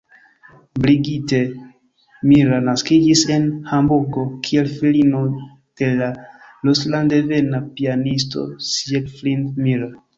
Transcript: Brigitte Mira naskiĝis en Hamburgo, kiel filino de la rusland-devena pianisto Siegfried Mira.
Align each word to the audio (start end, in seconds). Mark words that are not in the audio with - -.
Brigitte 0.85 1.41
Mira 2.29 2.57
naskiĝis 2.69 3.23
en 3.37 3.47
Hamburgo, 3.73 4.25
kiel 4.49 4.73
filino 4.79 5.23
de 5.83 5.93
la 6.03 6.11
rusland-devena 6.67 7.65
pianisto 7.81 8.51
Siegfried 8.75 9.67
Mira. 9.67 9.97